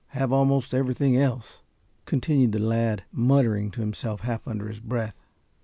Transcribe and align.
Have 0.17 0.31
almost 0.33 0.73
everything 0.73 1.15
else," 1.15 1.61
continued 2.05 2.53
the 2.53 2.57
lad, 2.59 3.03
muttering 3.11 3.69
to 3.69 3.81
himself, 3.81 4.21
half 4.21 4.47
under 4.47 4.67
his 4.67 4.79
breath. 4.79 5.21